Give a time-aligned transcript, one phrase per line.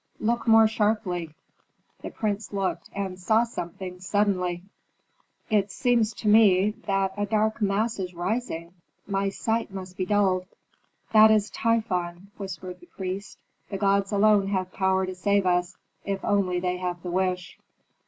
[0.19, 1.35] "Look more sharply."
[2.01, 4.63] The prince looked, and saw something suddenly.
[5.51, 8.73] "It seems to me that a dark mass is rising
[9.05, 10.47] my sight must be dulled."
[11.13, 13.37] "That is Typhon," whispered the priest.
[13.69, 17.59] "The gods alone have power to save us, if only they have the wish."